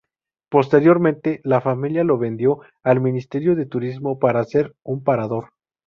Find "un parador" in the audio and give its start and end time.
4.81-5.51